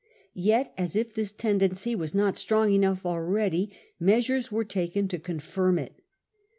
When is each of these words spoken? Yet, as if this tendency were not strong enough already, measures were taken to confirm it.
Yet, 0.33 0.73
as 0.79 0.95
if 0.95 1.13
this 1.13 1.31
tendency 1.31 1.93
were 1.93 2.07
not 2.11 2.35
strong 2.35 2.71
enough 2.71 3.05
already, 3.05 3.69
measures 3.99 4.51
were 4.51 4.65
taken 4.65 5.07
to 5.09 5.19
confirm 5.19 5.77
it. 5.77 6.01